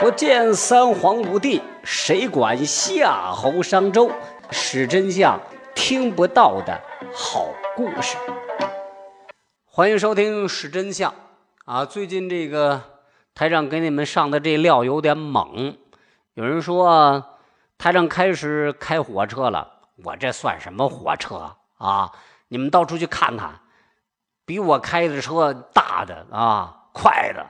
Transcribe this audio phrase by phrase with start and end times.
[0.00, 4.10] 不见三皇五帝，谁管夏侯商周？
[4.50, 5.38] 史真相，
[5.74, 6.80] 听不到的
[7.14, 8.16] 好故事。
[9.66, 11.12] 欢迎收听《史真相》
[11.66, 11.84] 啊！
[11.84, 12.80] 最近这个
[13.34, 15.76] 台长给你们上的这料有点猛，
[16.32, 17.22] 有人说
[17.76, 19.70] 台长开始开火车了，
[20.02, 22.10] 我这算什么火车啊？
[22.48, 23.60] 你们到处去看看，
[24.46, 27.46] 比我开的车大的啊，快的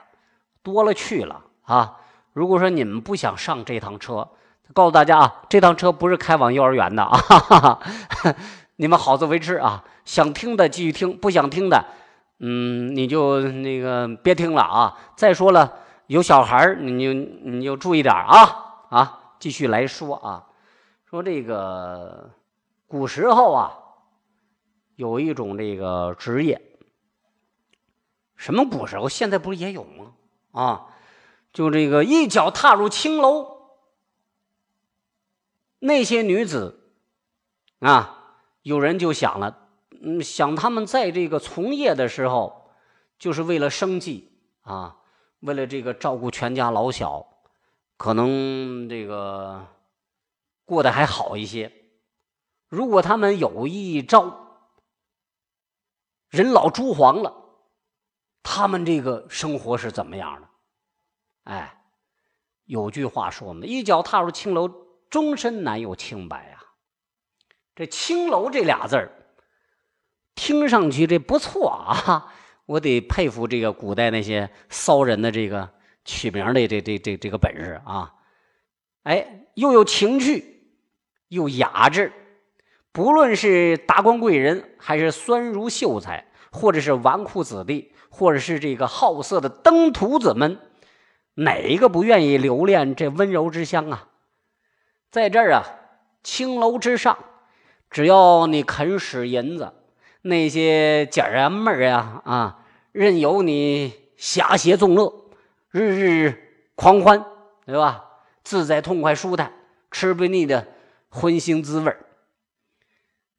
[0.65, 1.97] 多了去了啊！
[2.41, 4.27] 如果说你们不想上这趟车，
[4.73, 8.37] 告诉大家啊，这趟车不是开往幼儿园的啊，哈哈哈
[8.77, 9.85] 你们好自为之啊。
[10.07, 11.85] 想听的继续听，不想听的，
[12.39, 14.97] 嗯，你就那个别听了啊。
[15.17, 15.71] 再说了，
[16.07, 19.21] 有小孩你就你就注意点啊啊。
[19.39, 20.47] 继续来说啊，
[21.11, 22.31] 说这个
[22.87, 23.71] 古时候啊，
[24.97, 26.59] 有一种这个职业，
[28.35, 29.11] 什么古时候？
[29.11, 30.07] 现在不是也有吗？
[30.53, 30.87] 啊。
[31.53, 33.79] 就这个一脚踏入青楼，
[35.81, 36.93] 那些女子
[37.81, 39.69] 啊，有人就想了，
[40.01, 42.71] 嗯，想他们在这个从业的时候，
[43.19, 44.99] 就是为了生计啊，
[45.41, 47.27] 为了这个照顾全家老小，
[47.97, 49.67] 可能这个
[50.65, 51.73] 过得还好一些。
[52.69, 54.69] 如果他们有一朝
[56.29, 57.35] 人老珠黄了，
[58.45, 60.50] 他们这个生活是怎么样的？
[61.51, 61.83] 哎，
[62.65, 64.71] 有句话说嘛，一脚踏入青楼，
[65.11, 66.63] 终身难有清白呀。
[67.75, 69.11] 这“青楼”这俩字儿，
[70.37, 72.33] 听上去这不错啊，
[72.67, 75.69] 我得佩服这个古代那些骚人的这个
[76.05, 78.15] 取名的这这这这个本事啊。
[79.03, 80.77] 哎，又有情趣，
[81.29, 82.13] 又雅致，
[82.93, 90.61] 不论是达官贵人，还是酸儒秀才，或者是纨绔子弟，或者是这个好色的登徒子们。
[91.35, 94.09] 哪一个不愿意留恋这温柔之乡啊？
[95.11, 95.65] 在这儿啊，
[96.23, 97.19] 青楼之上，
[97.91, 99.73] 只要你肯使银子，
[100.23, 105.31] 那些姐儿啊、妹儿啊啊，任由你瞎邪纵乐，
[105.71, 107.25] 日日狂欢，
[107.65, 108.05] 对吧？
[108.43, 109.53] 自在痛快舒坦，
[109.91, 110.67] 吃不腻的
[111.09, 111.97] 荤腥滋味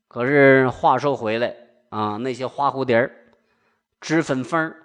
[0.07, 1.56] 可是话说回来
[1.90, 3.16] 啊，那些花蝴蝶儿、
[4.01, 4.75] 脂粉蜂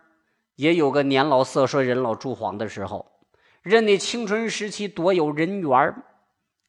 [0.56, 3.06] 也有个年老色衰、人老珠黄的时候，
[3.62, 5.94] 人的青春时期多有人缘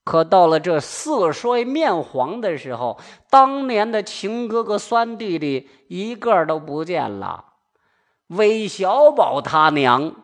[0.03, 2.99] 可到了这色衰面黄的时候，
[3.29, 7.45] 当年的情哥哥、酸弟弟一个都不见了。
[8.27, 10.15] 韦小宝他娘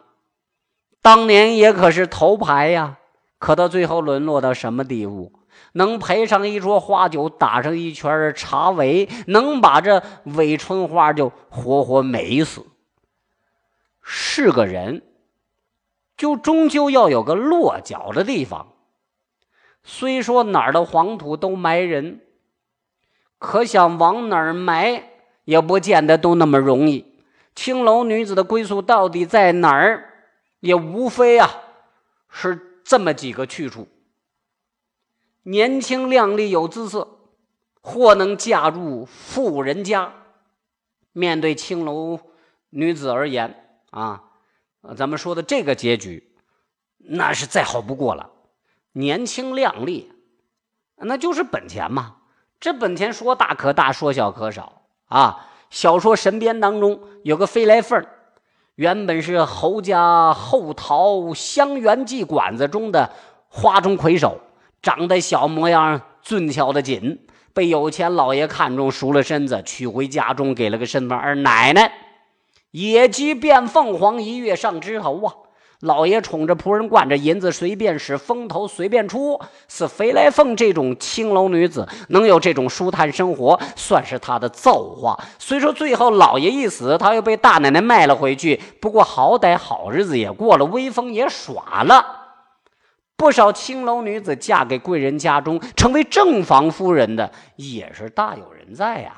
[1.01, 2.97] 当年也可是头牌呀，
[3.39, 5.31] 可到最后沦落到什么地步？
[5.73, 12.65] 能陪上一桌花酒，打上一圈茶围，能把这韦春花就活活美死。
[14.03, 15.01] 是个人，
[16.17, 18.73] 就终究要有个落脚的地方。
[19.83, 22.21] 虽说哪儿的黄土都埋人，
[23.39, 25.03] 可想往哪儿埋，
[25.45, 27.15] 也不见得都那么容易。
[27.55, 30.09] 青楼女子的归宿到底在哪儿？
[30.59, 31.49] 也无非啊，
[32.29, 33.87] 是这么几个去处：
[35.43, 37.19] 年轻靓丽有姿色，
[37.81, 40.13] 或能嫁入富人家。
[41.11, 42.19] 面对青楼
[42.69, 43.62] 女子而言。
[43.93, 44.23] 啊，
[44.97, 46.35] 咱们说的这个结局，
[46.97, 48.31] 那是再好不过了。
[48.93, 50.11] 年轻靓丽，
[50.97, 52.15] 那就是本钱嘛。
[52.59, 55.47] 这本钱说大可大，说小可小啊。
[55.69, 58.03] 小说《神鞭》当中有个飞来凤，
[58.75, 63.11] 原本是侯家后桃香园妓馆子中的
[63.47, 64.39] 花中魁首，
[64.81, 71.91] 长得小模样，俊俏的紧，被有钱老爷看中，赎了身子，娶回家中，给了个身份二奶奶。
[72.73, 75.33] 野鸡变凤凰，一跃上枝头啊！
[75.81, 79.39] 老爷宠着仆人，惯着银子随便使，风头随便出。
[79.67, 85.15] 似飞来凤这种青楼女子，能有这种舒坦生活，算是他的造化。
[85.37, 92.21] 虽说最后老爷一死，他又被大奶奶卖了回去，不过好歹好日子也过了，威风也耍了。
[93.15, 99.13] 不少青楼女子嫁给贵人家中，成为正房夫人的，也是大有人在呀。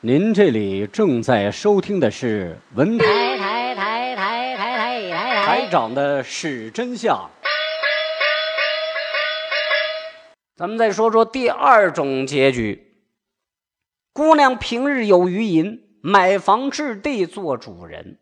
[0.00, 3.04] 您这里正在收听的是文台
[3.36, 7.28] 台台台台台台台长的是真相。
[10.54, 12.92] 咱们再说说第二种结局：
[14.12, 18.20] 姑娘平日有余银，买房置地做主人。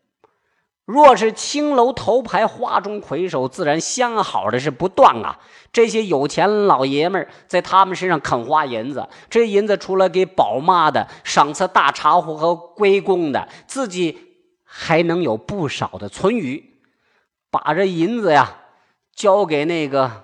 [0.87, 5.37] 若是青楼头牌花中魁首，自然相好的是不断啊！
[5.73, 14.17] 这些有钱老爷们儿在他们身上肯花银子，这银子除了给宝妈的、赏赐大茶壶和归公的，自己
[14.63, 16.79] 还能有不少的存余。
[17.51, 18.61] 把这银子呀，
[19.13, 20.23] 交给那个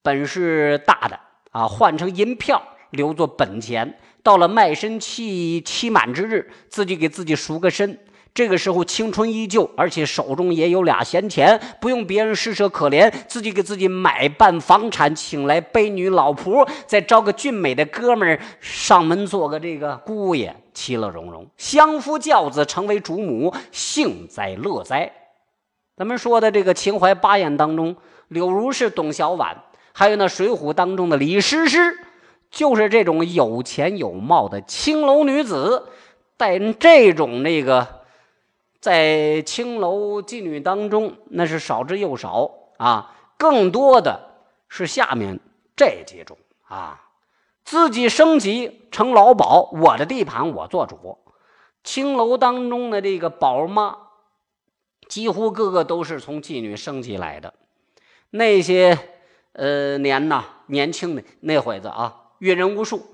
[0.00, 1.20] 本事大的
[1.50, 3.98] 啊，换成银票留作本钱。
[4.22, 7.98] 到了卖身期期满之日，自己给自己赎个身。
[8.38, 25.10] 这个时候青春依旧，而且手中也有俩闲钱，不用别人施舍可怜，自己给自己买办房产，请来卑女老仆，再招个俊美的哥们儿上门做个这个姑爷，其乐融融，相夫教子，成为主母，幸哉乐哉。
[25.96, 27.96] 咱们说的这个秦淮八艳当中，
[28.28, 29.48] 柳如是、董小宛，
[29.92, 31.98] 还有那《水浒》当中的李师师。
[32.52, 35.88] 就是这种有钱有貌的青楼女子，
[36.36, 37.97] 但这种那个
[38.80, 43.14] 在青楼妓女当中，那是少之又少啊。
[43.36, 44.20] 更多的
[44.68, 45.38] 是下面
[45.76, 46.36] 这几种
[46.66, 47.08] 啊，
[47.64, 51.18] 自己升级成老鸨，我的地盘我做主。
[51.84, 53.96] 青楼当中的这个宝妈，
[55.08, 57.54] 几乎个个都是从妓女升级来的。
[58.30, 58.98] 那些
[59.52, 62.24] 呃年呐，年轻的那会子啊。
[62.38, 63.04] 阅人无数，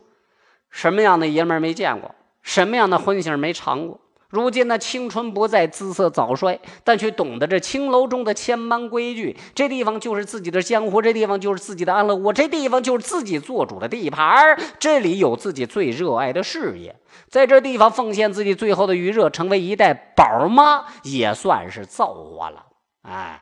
[0.68, 2.14] 什么样的爷们没见过？
[2.42, 4.00] 什么样的荤腥没尝过？
[4.34, 9.36] 如今呢青春不在，姿色早衰，但却懂得这青楼中的千般规矩。
[9.54, 16.96] 这地方就是自己的江湖，这地方就是自己的安乐窝，这地方就是自己做主的地盘这里有自己最热爱的事业，
[17.28, 22.66] 在这地方奉献自己最后的余热，成为一代宝妈，也算是造化了。
[23.02, 23.40] 哎，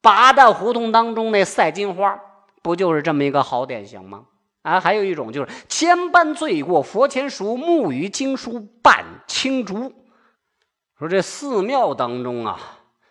[0.00, 2.20] 八大胡同当中那赛金花，
[2.62, 4.22] 不就是这么一个好典型吗？
[4.62, 9.92] 啊，还有一种就是千般罪过，佛前赎，木鱼经书半青竹。
[10.96, 12.56] 说这寺庙当中啊，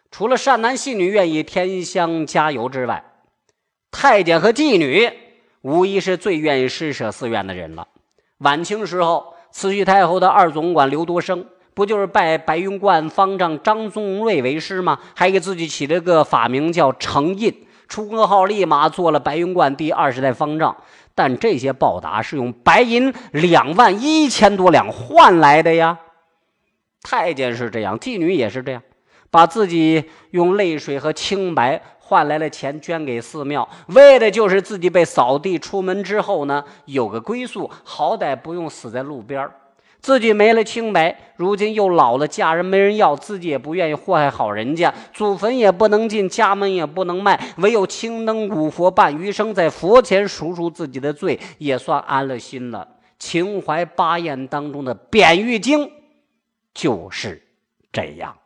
[0.09, 3.03] 除了善男信女愿意添香加油之外，
[3.91, 5.11] 太监和妓女
[5.63, 7.89] 无疑是最愿意施舍寺院的人了。
[8.37, 14.99] 晚清时候，慈禧太后的二总管刘多生，不就是拜白云观方丈张宗瑞为师吗？
[15.13, 20.73] 还给自己起了个法名叫程印，出国号立马做了白云观第二十代方丈。
[21.13, 25.99] 但这些报答是用白银两万一千多两换来的呀。
[27.03, 28.81] 太监是这样，妓女也是这样，
[29.29, 39.49] 把自己用泪水和清白换来了钱，捐给寺庙，为的就是自己被扫地出门之后呢，有个归宿，好歹不用死在路边。
[39.99, 52.85] 自己没了清白，如今又老了，嫁人没人要，自己也不愿意祸害好人家，祖坟也不能进，家门也不能卖，唯有青灯古佛伴余生，在佛前赎赎自己的罪，也算安了心了。
[53.17, 55.89] 秦淮八艳当中的扁玉经
[56.73, 57.41] 就是
[57.91, 58.37] 这样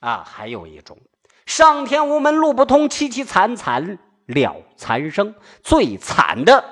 [0.00, 0.98] 啊，还有一种
[1.46, 6.64] 上天无门路不通，凄凄惨惨了残生，最惨的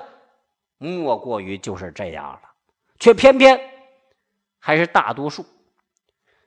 [0.77, 2.39] 莫过于就是这样了，
[2.99, 3.59] 却偏偏。
[4.59, 5.45] 还是大多数，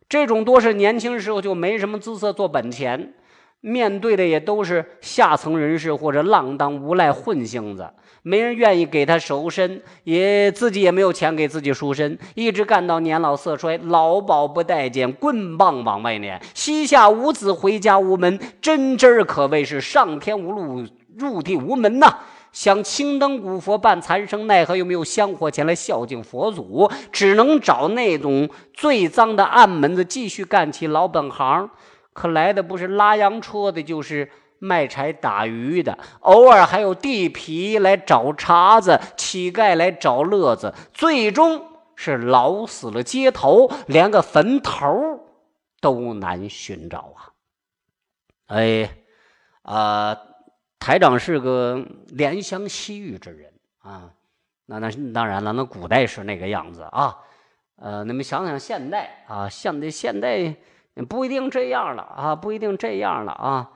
[0.09, 3.15] 这种多是年轻时候就没什么姿色做本钱，
[3.61, 7.93] 面对的也都是下层人士或者浪荡无赖混性子，
[8.29, 20.85] 没人愿意给他赎身，也自己也没有钱给自己赎身，一直干到年老色衰，老鸨不待见，棍棒往外撵，膝下无子，回家无门，真真可谓是上天无路，
[21.17, 22.19] 入地无门呐。
[22.51, 31.71] 想青灯古佛伴残生，奈何又没有香火前来孝敬佛祖，只能找那种最脏的暗门子继续干起老本行。
[32.13, 34.29] 可来的不是拉洋车的，就是
[34.67, 41.63] 卖柴打鱼的，偶尔还有地痞来找茬子，乞丐来找乐子，最终
[41.95, 45.21] 是老死了街头，连个坟头
[45.81, 47.33] 都难寻找啊！
[48.49, 48.91] 哎，
[49.63, 50.17] 啊。
[50.79, 54.11] 台长是个怜香惜玉之人啊，
[54.67, 57.17] 那那当然了，那古代是那个样子啊，
[57.77, 60.55] 呃，你们想想现代啊，现在现代
[61.09, 63.71] 不一定这样了啊，不一定这样了啊，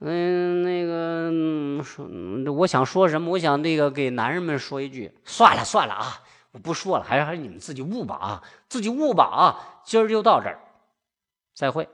[0.00, 2.06] 嗯，那个说，
[2.52, 3.30] 我想说什么？
[3.30, 6.20] 我想那个给男人们说一句，算了算了啊，
[6.52, 10.60] 我不说了，还是还是你们自己悟吧啊，自己悟吧啊，今儿就到这儿，
[11.54, 11.88] 再会。